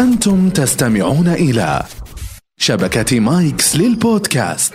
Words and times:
أنتم 0.00 0.50
تستمعون 0.50 1.28
إلى 1.28 1.82
شبكة 2.58 3.20
مايكس 3.20 3.76
للبودكاست. 3.76 4.74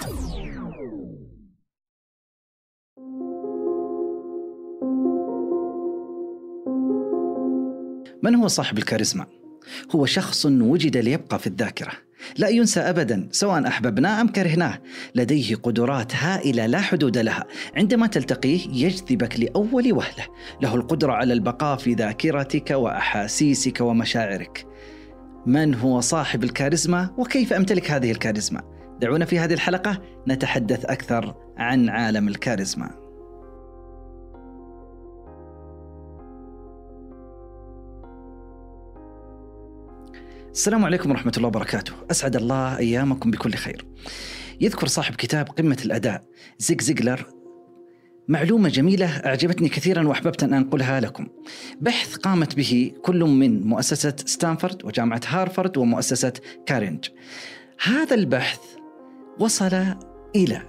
من 8.24 8.36
هو 8.36 8.48
صاحب 8.48 8.78
الكاريزما؟ 8.78 9.26
هو 9.96 10.06
شخص 10.06 10.46
وجد 10.46 10.98
ليبقى 10.98 11.40
في 11.40 11.48
الذاكرة. 11.48 11.92
لا 12.38 12.48
ينسى 12.50 12.80
أبدا 12.80 13.30
سواء 13.32 13.68
أحببناه 13.68 14.22
أم 14.22 14.28
كرهناه. 14.28 14.80
لديه 15.16 15.56
قدرات 15.56 16.16
هائلة 16.16 16.66
لا 16.66 16.82
حدود 16.82 17.18
لها. 17.18 17.46
عندما 17.76 18.08
تلتقيه 18.08 18.86
يجذبك 18.86 19.40
لأول 19.40 19.94
وهلة. 19.94 20.28
له 20.62 20.76
القدرة 20.76 21.14
على 21.14 21.34
البقاء 21.34 21.78
في 21.78 21.94
ذاكرتك 21.94 22.72
وأحاسيسك 22.72 23.82
ومشاعرك. 23.82 24.68
من 25.46 25.76
هو 25.76 26.00
صاحب 26.00 26.44
الكاريزما 26.44 27.10
وكيف 27.18 27.54
أمتلك 27.54 27.92
هذه 27.92 28.12
الكاريزما؟ 28.12 28.62
دعونا 29.02 29.26
في 29.26 29.40
هذه 29.40 29.54
الحلقة 29.54 30.02
نتحدث 30.28 30.86
أكثر 30.86 31.36
عن 31.58 31.90
عالم 31.90 32.28
الكاريزما. 32.28 33.02
السلام 40.52 40.86
عليكم 40.86 41.12
ورحمة 41.12 41.34
الله 41.38 41.48
وبركاته. 41.48 41.94
أسعد 42.12 42.36
الله 42.36 42.78
أيامكم 42.78 43.32
بكل 43.32 43.54
خير. 43.54 43.86
يذكر 44.62 44.88
صاحب 44.88 45.16
كتاب 45.16 45.48
قمة 45.48 45.78
الأداء 45.86 46.24
زيج 46.58 46.82
زيجلر 46.82 47.41
معلومة 48.28 48.70
جميلة 48.70 49.06
أعجبتني 49.06 49.70
كثيرا 49.70 50.08
وأحببت 50.08 50.44
أن 50.44 50.54
أنقلها 50.54 51.00
لكم. 51.00 51.28
بحث 51.82 52.16
قامت 52.16 52.56
به 52.56 52.92
كل 53.02 53.20
من 53.24 53.68
مؤسسة 53.68 54.14
ستانفورد 54.26 54.86
وجامعة 54.86 55.22
هارفارد 55.28 55.78
ومؤسسة 55.78 56.34
كارنيجي. 56.66 57.06
هذا 57.84 58.16
البحث 58.16 58.60
وصل 59.40 59.86
إلى 60.36 60.62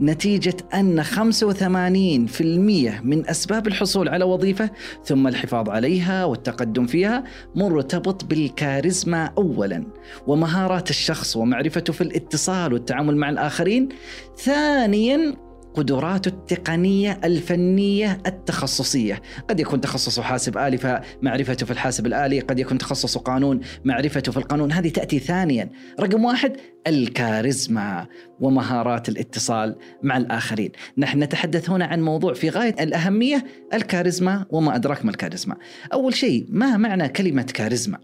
نتيجة 0.00 0.56
أن 0.74 1.02
85% 1.02 3.00
من 3.02 3.28
أسباب 3.28 3.66
الحصول 3.66 4.08
على 4.08 4.24
وظيفة 4.24 4.70
ثم 5.04 5.26
الحفاظ 5.26 5.68
عليها 5.70 6.24
والتقدم 6.24 6.86
فيها 6.86 7.24
مرتبط 7.54 8.24
بالكاريزما 8.24 9.32
أولا 9.38 9.84
ومهارات 10.26 10.90
الشخص 10.90 11.36
ومعرفته 11.36 11.92
في 11.92 12.00
الاتصال 12.00 12.72
والتعامل 12.72 13.16
مع 13.16 13.30
الآخرين. 13.30 13.88
ثانيا 14.36 15.45
قدراته 15.76 16.28
التقنية 16.28 17.20
الفنية 17.24 18.22
التخصصية. 18.26 19.22
قد 19.50 19.60
يكون 19.60 19.80
تخصصه 19.80 20.22
حاسب 20.22 20.58
آلي 20.58 20.78
فمعرفته 20.78 21.66
في 21.66 21.72
الحاسب 21.72 22.06
الآلي. 22.06 22.40
قد 22.40 22.58
يكون 22.58 22.78
تخصصه 22.78 23.20
قانون 23.20 23.60
معرفته 23.84 24.32
في 24.32 24.38
القانون. 24.38 24.72
هذه 24.72 24.88
تأتي 24.88 25.18
ثانيا. 25.18 25.70
رقم 26.00 26.24
واحد 26.24 26.56
الكاريزما 26.86 28.06
ومهارات 28.40 29.08
الاتصال 29.08 29.76
مع 30.02 30.16
الآخرين. 30.16 30.72
نحن 30.98 31.22
نتحدث 31.22 31.70
هنا 31.70 31.84
عن 31.84 32.02
موضوع 32.02 32.34
في 32.34 32.50
غاية 32.50 32.74
الأهمية 32.80 33.44
الكاريزما 33.74 34.46
وما 34.50 34.76
أدراك 34.76 35.04
ما 35.04 35.10
الكاريزما. 35.10 35.56
أول 35.92 36.14
شيء 36.14 36.46
ما 36.48 36.76
معنى 36.76 37.08
كلمة 37.08 37.42
كاريزما؟ 37.42 37.98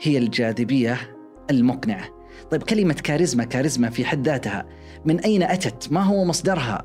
هي 0.00 0.18
الجاذبية 0.18 0.98
المقنعة. 1.50 2.15
طيب 2.50 2.62
كلمة 2.62 2.94
كاريزما 2.94 3.44
كاريزما 3.44 3.90
في 3.90 4.04
حد 4.04 4.28
ذاتها. 4.28 4.66
من 5.04 5.20
أين 5.20 5.42
أتت؟ 5.42 5.92
ما 5.92 6.02
هو 6.02 6.24
مصدرها؟ 6.24 6.84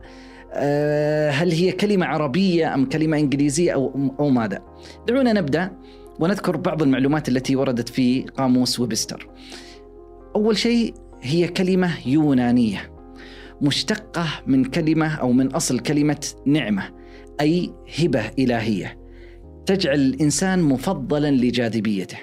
أه 0.53 1.29
هل 1.29 1.51
هي 1.51 1.71
كلمة 1.71 2.05
عربية 2.05 2.73
أم 2.73 2.85
كلمة 2.85 3.17
إنجليزية 3.17 3.73
أو, 3.73 4.13
أو 4.19 4.29
ماذا؟ 4.29 4.63
دعونا 5.07 5.33
نبدأ 5.33 5.71
ونذكر 6.19 6.57
بعض 6.57 6.83
المعلومات 6.83 7.29
التي 7.29 7.55
وردت 7.55 7.89
في 7.89 8.21
قاموس 8.21 8.79
ويبستر. 8.79 9.29
أول 10.35 10.57
شيء 10.57 10.93
هي 11.21 11.47
كلمة 11.47 12.07
يونانية 12.07 12.91
مشتقة 13.61 14.27
من 14.47 14.65
كلمة 14.65 15.15
أو 15.15 15.31
من 15.31 15.47
أصل 15.47 15.79
كلمة 15.79 16.25
نعمة 16.45 16.83
أي 17.41 17.73
هبة 17.99 18.31
إلهية. 18.39 18.97
تجعل 19.65 19.99
الإنسان 19.99 20.61
مفضلا 20.61 21.31
لجاذبيته. 21.31 22.17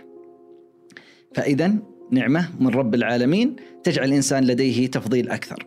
فإذا 1.35 1.75
نعمة 2.11 2.49
من 2.61 2.69
رب 2.69 2.95
العالمين 2.95 3.57
تجعل 3.85 4.09
الإنسان 4.09 4.45
لديه 4.45 4.87
تفضيل 4.87 5.31
أكثر. 5.31 5.67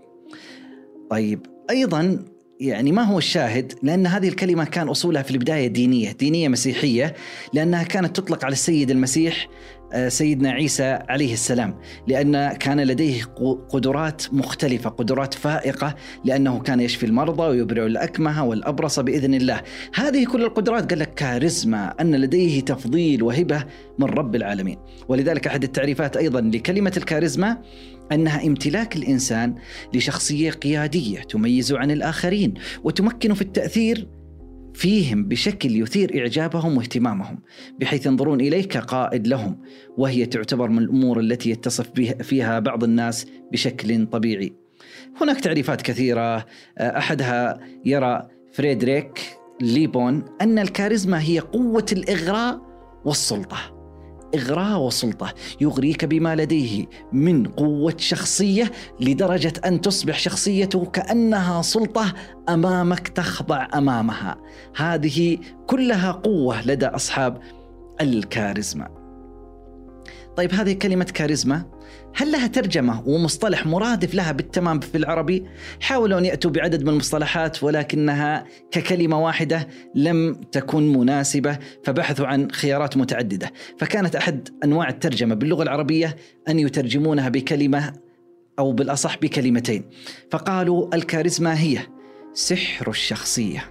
طيب 1.10 1.40
أيضا 1.70 2.26
يعني 2.60 2.92
ما 2.92 3.02
هو 3.02 3.18
الشاهد؟ 3.18 3.74
لأن 3.84 4.08
هذه 4.08 4.28
الكلمة 4.28 4.66
كان 4.66 4.90
أصولها 4.90 5.22
في 5.22 5.32
البداية 5.32 5.68
دينية 5.68 6.12
دينية 6.12 6.48
مسيحية 6.48 7.16
لأنها 7.54 7.84
كانت 7.84 8.16
تطلق 8.16 8.46
على 8.46 8.54
السيد 8.54 8.92
المسيح 8.92 9.48
سيدنا 10.08 10.52
عيسى 10.52 11.00
عليه 11.10 11.34
السلام 11.34 11.80
لأن 12.08 12.54
كان 12.54 12.80
لديه 12.80 13.24
قدرات 13.70 14.24
مختلفة 14.34 14.90
قدرات 14.90 15.34
فائقة 15.34 15.96
لأنه 16.26 16.60
كان 16.60 16.80
يشفي 16.80 17.06
المرضى 17.06 17.44
ويبرع 17.44 17.86
الأكمه 17.86 18.46
والأبرص 18.46 19.00
بإذن 19.00 19.34
الله. 19.34 19.62
هذه 19.96 20.26
كل 20.26 20.44
القدرات 20.44 20.90
قال 20.90 21.00
لك 21.00 21.14
كاريزما 21.14 21.94
أن 22.02 22.16
لديه 22.16 22.62
تفضيل 22.62 23.24
وهبة 23.24 23.66
من 24.00 24.06
رب 24.06 24.36
العالمين. 24.36 24.78
ولذلك 25.08 25.48
أحد 25.48 25.64
التعريفات 25.64 26.18
أيضا 26.18 26.42
لكلمة 26.42 26.94
الكاريزما 26.98 27.58
أنها 28.12 28.48
امتلاك 28.48 28.96
الإنسان 28.96 29.56
لشخصية 29.94 30.52
قيادية 30.52 31.20
تميز 31.20 31.74
عن 31.74 31.92
الآخرين 31.92 32.54
وتمكن 32.84 33.34
في 33.34 33.42
التأثير 33.42 34.08
فيهم 34.74 35.24
بشكل 35.24 35.82
يثير 35.82 36.20
إعجابهم 36.20 36.78
واهتمامهم 36.78 37.40
بحيث 37.80 38.06
ينظرون 38.06 38.42
اليه 38.42 38.68
كقائد 38.68 39.28
لهم 39.28 39.62
وهي 39.98 40.26
تعتبر 40.26 40.70
من 40.70 40.78
الأمور 40.78 41.20
التي 41.20 41.50
يتصف 41.50 41.90
فيها 42.22 42.60
بعض 42.60 42.84
الناس 42.84 43.26
بشكل 43.52 44.06
طبيعي. 44.06 44.54
هناك 45.22 45.40
تعريفات 45.40 45.82
كثيرة 45.82 46.46
أحدها 46.80 47.60
يرى 47.86 48.28
فريدريك 48.54 49.38
ليبون 49.62 50.26
أن 50.42 50.60
الكاريزما 50.60 51.22
هي 51.22 51.40
قوة 51.40 51.86
الإغراء 51.92 52.62
والسلطة. 53.06 53.81
إغراء 54.36 54.80
وسلطة 54.80 55.34
يغريك 55.62 56.06
بما 56.06 56.36
لديه 56.36 56.86
من 57.14 57.48
قوة 57.48 57.96
شخصية 57.98 58.72
لدرجة 59.00 59.54
أن 59.66 59.82
تصبح 59.82 60.20
شخصيته 60.20 60.86
كأنها 60.86 61.62
سلطة 61.62 62.14
أمامك 62.50 63.08
تخضع 63.08 63.68
أمامها. 63.74 64.38
هذه 64.76 65.38
كلها 65.68 66.12
قوة 66.12 66.62
لدى 66.62 66.86
أصحاب 66.86 67.42
الكاريزما. 68.02 69.01
طيب 70.38 70.54
هذه 70.54 70.74
كلمة 70.74 71.04
كاريزما. 71.04 71.66
هل 72.16 72.32
لها 72.32 72.48
ترجمة 72.48 73.04
ومصطلح 73.06 73.66
مرادف 73.66 74.16
لها 74.16 74.32
بالتمام 74.32 74.80
في 74.80 74.98
العربي؟ 74.98 75.46
حاولوا 75.82 76.20
أن 76.20 76.26
يأتوا 76.26 76.52
بعدد 76.52 76.84
من 76.84 76.90
المصطلحات 76.90 77.64
ولكنها 77.64 78.46
ككلمة 78.72 79.24
واحدة 79.24 79.68
لم 79.96 80.34
تكن 80.52 80.94
مناسبة 80.94 81.60
فبحثوا 81.84 82.28
عن 82.28 82.52
خيارات 82.52 82.98
متعددة. 82.98 83.52
فكانت 83.78 84.16
أحد 84.16 84.50
أنواع 84.64 84.90
الترجمة 84.90 85.36
باللغة 85.36 85.64
العربية 85.64 86.16
أن 86.50 86.60
يترجمونها 86.60 87.30
بكلمة 87.30 87.94
أو 88.60 88.72
بالأصح 88.72 89.18
بكلمتين. 89.18 89.90
فقالوا 90.32 90.96
الكاريزما 90.96 91.60
هي 91.60 91.80
سحر 92.34 92.90
الشخصية 92.90 93.64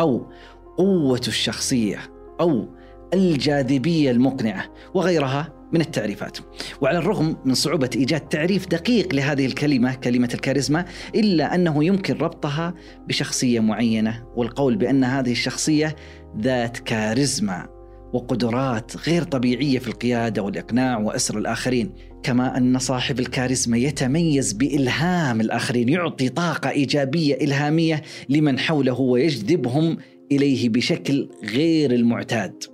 أو 0.00 0.32
قوة 0.76 1.20
الشخصية 1.28 1.98
أو 2.40 2.68
الجاذبية 3.14 4.10
المقنعة 4.10 4.64
وغيرها. 4.94 5.57
من 5.72 5.80
التعريفات. 5.80 6.38
وعلى 6.80 6.98
الرغم 6.98 7.36
من 7.44 7.54
صعوبة 7.54 7.90
إيجاد 7.96 8.20
تعريف 8.20 8.68
دقيق 8.68 9.14
لهذه 9.14 9.46
الكلمة 9.46 9.94
كلمة 9.94 10.30
الكاريزما 10.34 10.84
إلا 11.14 11.54
أنه 11.54 11.84
يمكن 11.84 12.14
ربطها 12.14 12.74
بشخصية 13.08 13.60
معينة 13.60 14.24
والقول 14.36 14.76
بأن 14.76 15.04
هذه 15.04 15.32
الشخصية 15.32 15.96
ذات 16.40 16.78
كاريزما 16.78 17.78
وقدرات 18.12 19.08
غير 19.08 19.22
طبيعية 19.22 19.78
في 19.78 19.88
القيادة 19.88 20.42
والإقناع 20.42 20.98
وأسر 20.98 21.38
الآخرين 21.38 21.94
كما 22.22 22.56
أن 22.56 22.78
صاحب 22.78 23.20
الكاريزما 23.20 23.76
يتميز 23.76 24.52
بإلهام 24.52 25.40
الآخرين 25.40 25.88
يعطي 25.88 26.28
طاقة 26.28 26.70
إيجابية 26.70 27.34
إلهامية 27.34 28.02
لمن 28.28 28.58
حوله 28.58 29.00
ويجذبهم 29.00 29.96
إليه 30.32 30.68
بشكل 30.68 31.28
غير 31.44 31.92
المعتاد. 31.92 32.64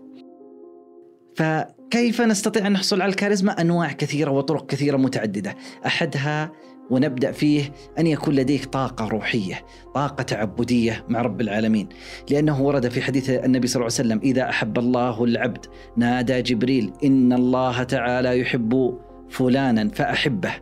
فكيف 1.95 2.21
نستطيع 2.21 2.67
أن 2.67 2.73
نحصل 2.73 3.03
على 3.03 3.11
الكاريزما؟ 3.11 3.61
أنواع 3.61 3.93
كثيرة 3.93 4.31
وطرق 4.31 4.67
كثيرة 4.67 4.97
متعددة. 4.97 5.57
أحدها 5.87 6.53
ونبدأ 6.91 7.33
فيه 7.33 7.73
أن 7.99 8.07
يكون 8.07 8.35
لديك 8.35 8.65
طاقة 8.65 9.09
روحية، 9.09 9.65
طاقة 9.95 10.23
تعبدية 10.23 11.05
مع 11.09 11.23
رب 11.23 11.41
العالمين، 11.41 11.89
لأنه 12.31 12.63
ورد 12.63 12.89
في 12.89 13.03
حديث 13.03 13.31
النبي 13.31 13.67
صلى 13.67 13.81
الله 13.81 13.95
عليه 13.99 14.09
وسلم: 14.09 14.21
إذا 14.23 14.49
أحب 14.49 14.79
الله 14.79 15.25
العبد 15.25 15.67
نادى 15.97 16.43
جبريل 16.43 16.93
إن 17.05 17.33
الله 17.33 17.83
تعالى 17.83 18.41
يحب 18.41 18.99
فلانا 19.31 19.89
فأحبه. 19.89 20.55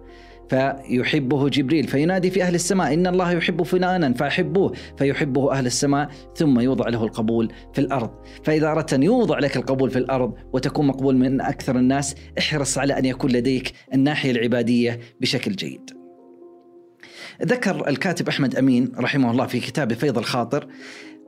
فيحبه 0.49 1.49
جبريل 1.49 1.89
فينادي 1.89 2.31
في 2.31 2.43
أهل 2.43 2.55
السماء 2.55 2.95
إن 2.95 3.07
الله 3.07 3.33
يحب 3.33 3.63
فلانا 3.63 4.15
فأحبوه 4.15 4.73
فيحبه 4.99 5.53
أهل 5.53 5.67
السماء 5.67 6.09
ثم 6.37 6.61
يوضع 6.61 6.89
له 6.89 7.05
القبول 7.05 7.53
في 7.73 7.81
الأرض. 7.81 8.11
فإذا 8.45 8.71
أردت 8.71 8.95
أن 8.95 9.03
يوضع 9.03 9.39
لك 9.39 9.57
القبول 9.57 9.91
في 9.91 9.99
الأرض 9.99 10.35
وتكون 10.53 10.87
مقبول 10.87 11.17
من 11.17 11.41
أكثر 11.41 11.77
الناس 11.77 12.15
احرص 12.39 12.79
على 12.79 12.99
أن 12.99 13.05
يكون 13.05 13.31
لديك 13.31 13.73
الناحية 13.95 14.31
العبادية 14.31 15.01
بشكل 15.21 15.53
جيد. 15.53 15.91
ذكر 17.43 17.89
الكاتب 17.89 18.29
أحمد 18.29 18.57
أمين 18.57 18.93
رحمه 18.99 19.31
الله 19.31 19.47
في 19.47 19.61
كتابه 19.61 19.95
فيض 19.95 20.19
الخاطر 20.19 20.67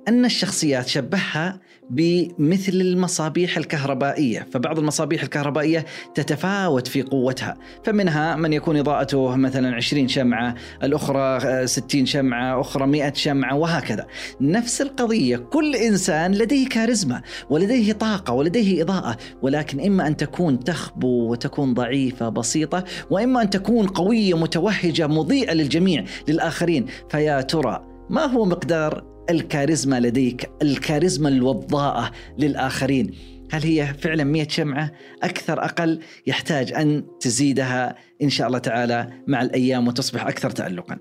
أن 0.08 0.24
الشخصيات 0.24 0.88
شبهها 0.88 1.60
بمثل 1.90 2.72
المصابيح 2.72 3.56
الكهربائية. 3.56 4.46
فبعض 4.52 4.78
المصابيح 4.78 5.22
الكهربائية 5.22 5.84
تتفاوت 6.14 6.86
في 6.86 7.02
قوتها. 7.02 7.56
فمنها 7.84 8.36
من 8.36 8.52
يكون 8.52 8.76
إضاءته 8.76 9.36
مثلا 9.36 9.74
20 9.74 10.08
شمعة 10.08 10.54
الأخرى 10.82 11.66
60 11.66 12.06
شمعة 12.06 12.60
أخرى 12.60 12.86
100 12.86 13.12
شمعة 13.12 13.56
وهكذا. 13.56 14.06
نفس 14.40 14.82
القضية 14.82 15.36
كل 15.36 15.76
إنسان 15.76 16.34
لديه 16.34 16.68
كاريزما 16.68 17.22
ولديه 17.50 17.92
طاقة 17.92 18.32
ولديه 18.32 18.82
إضاءة. 18.82 19.16
ولكن 19.42 19.80
إما 19.80 20.06
أن 20.06 20.16
تكون 20.16 20.60
تخبو 20.60 21.30
وتكون 21.30 21.74
ضعيفة 21.74 22.28
بسيطة 22.28 22.84
وإما 23.10 23.42
أن 23.42 23.50
تكون 23.50 23.86
قوية 23.86 24.38
متوهجة 24.38 25.06
مضيئة 25.06 25.52
للجميع 25.52 26.04
للآخرين. 26.28 26.86
فيا 27.10 27.40
ترى 27.40 27.84
ما 28.10 28.24
هو 28.24 28.44
مقدار 28.44 29.13
الكاريزما 29.30 30.00
لديك 30.00 30.50
الكاريزما 30.62 31.28
الوضاءة 31.28 32.10
للآخرين. 32.38 33.10
هل 33.52 33.62
هي 33.62 33.94
فعلا 33.98 34.24
100 34.24 34.48
شمعة؟ 34.48 34.92
أكثر 35.22 35.64
أقل. 35.64 36.00
يحتاج 36.26 36.72
أن 36.72 37.04
تزيدها 37.20 37.96
إن 38.22 38.30
شاء 38.30 38.46
الله 38.46 38.58
تعالى 38.58 39.10
مع 39.26 39.42
الأيام 39.42 39.88
وتصبح 39.88 40.26
أكثر 40.26 40.50
تألقا 40.50 40.98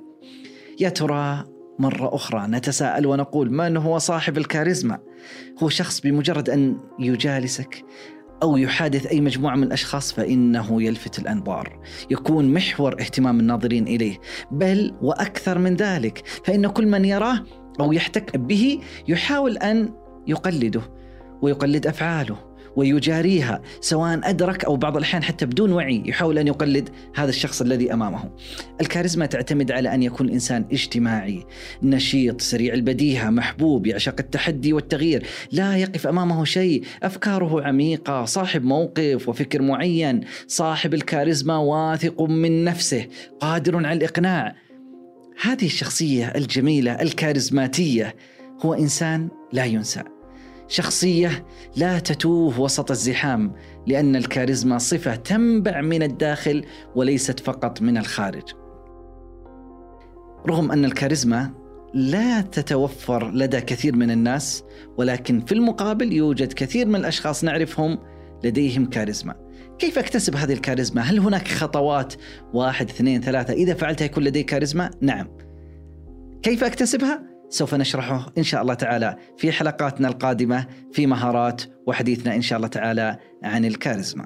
يا 0.80 0.90
ترى 0.90 1.44
مرة 1.80 2.16
أخرى 2.16 2.48
نتساءل 2.48 3.06
ونقول 3.06 3.52
من 3.52 3.78
هو 3.78 3.98
صاحب 3.98 4.38
الكاريزما؟ 4.38 5.00
هو 5.64 5.70
شخص 5.70 6.02
بمجرد 6.02 6.50
أن 6.50 6.78
يجالسك 7.00 7.84
أو 8.44 8.58
يحادث 8.58 9.06
أي 9.06 9.22
مجموعة 9.22 9.56
من 9.56 9.64
الأشخاص 9.64 10.14
فإنه 10.14 10.84
يلفت 10.84 11.20
الأنظار 11.20 11.80
يكون 12.12 12.54
محور 12.54 13.02
اهتمام 13.02 13.40
الناظرين 13.40 13.88
إليه. 13.88 14.20
بل 14.52 14.96
وأكثر 15.02 15.58
من 15.58 15.76
ذلك 15.76 16.24
فإن 16.46 16.68
كل 16.68 16.88
من 16.88 17.06
يراه 17.06 17.44
أو 17.80 17.94
يحتك 17.94 18.38
به 18.38 18.80
يحاول 19.08 19.58
أن 19.58 19.94
يقلده 20.28 20.82
ويقلد 21.42 21.88
أفعاله 21.88 22.54
ويجاريها 22.76 23.62
سواء 23.82 24.30
أدرك 24.30 24.66
أو 24.66 24.76
بعض 24.76 24.98
الأحيان 24.98 25.24
حتى 25.24 25.46
بدون 25.46 25.72
وعي 25.72 26.04
يحاول 26.06 26.38
أن 26.38 26.48
يقلد 26.48 26.90
هذا 27.16 27.30
الشخص 27.30 27.62
الذي 27.62 27.94
أمامه. 27.94 28.32
الكاريزما 28.82 29.26
تعتمد 29.26 29.72
على 29.72 29.94
أن 29.94 30.04
يكون 30.04 30.28
الإنسان 30.28 30.66
اجتماعي 30.72 31.46
نشيط 31.84 32.42
سريع 32.42 32.74
البديهة 32.74 33.30
محبوب 33.30 33.88
يعشق 33.88 34.16
التحدي 34.20 34.74
والتغيير 34.74 35.24
لا 35.52 35.78
يقف 35.78 36.08
أمامه 36.08 36.46
شيء 36.46 36.84
أفكاره 37.04 37.64
عميقة 37.64 38.26
صاحب 38.26 38.64
موقف 38.64 39.30
وفكر 39.30 39.62
معين 39.62 40.22
صاحب 40.48 40.94
الكاريزما 40.94 41.58
واثق 41.58 42.22
من 42.22 42.64
نفسه 42.64 43.08
قادر 43.40 43.76
على 43.78 43.94
الإقناع 43.94 44.56
هذه 45.42 45.66
الشخصية 45.66 46.26
الجميلة 46.26 47.02
الكاريزماتية 47.02 48.16
هو 48.66 48.74
إنسان 48.74 49.30
لا 49.54 49.66
ينسى 49.66 50.04
شخصية 50.68 51.46
لا 51.76 52.00
تتوه 52.00 52.60
وسط 52.60 52.92
الزحام 52.92 53.56
لأن 53.88 54.16
الكاريزما 54.16 54.78
صفة 54.78 55.16
تنبع 55.16 55.82
من 55.82 56.04
الداخل 56.04 56.66
وليست 56.96 57.40
فقط 57.40 57.82
من 57.82 57.98
الخارج. 57.98 58.44
رغم 60.48 60.72
أن 60.72 60.86
الكاريزما 60.86 61.52
لا 61.94 62.42
تتوفر 62.42 63.32
لدى 63.32 63.62
كثير 63.62 63.96
من 63.96 64.12
الناس 64.12 64.64
ولكن 64.98 65.46
في 65.46 65.52
المقابل 65.52 66.14
يوجد 66.14 66.54
كثير 66.54 66.88
من 66.88 66.96
الأشخاص 66.96 67.44
نعرفهم 67.44 68.00
لديهم 68.44 68.86
كاريزما. 68.86 69.36
كيف 69.80 70.00
أكتسب 70.00 70.36
هذه 70.36 70.54
الكاريزما؟ 70.54 71.02
هل 71.02 71.20
هناك 71.20 71.48
خطوات 71.48 72.14
واحد 72.54 72.90
اثنين 72.90 73.22
ثلاثة 73.22 73.54
إذا 73.54 73.74
فعلتها 73.74 74.06
يكون 74.06 74.24
لديك 74.24 74.46
كاريزما؟ 74.46 74.92
نعم. 75.02 75.28
كيف 76.44 76.64
أكتسبها؟ 76.64 77.24
سوف 77.50 77.76
نشرحه 77.76 78.34
إن 78.38 78.44
شاء 78.44 78.62
الله 78.62 78.74
تعالى 78.74 79.16
في 79.38 79.52
حلقاتنا 79.52 80.08
القادمة 80.08 80.66
في 80.92 81.08
مهارات 81.08 81.62
وحديثنا 81.88 82.36
إن 82.36 82.42
شاء 82.42 82.58
الله 82.58 82.68
تعالى 82.68 83.18
عن 83.44 83.66
الكاريزما. 83.66 84.26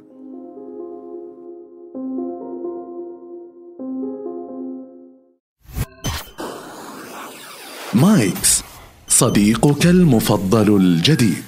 مايكس 7.93 8.63
صديقك 9.07 9.85
المفضل 9.85 10.77
الجديد 10.77 11.46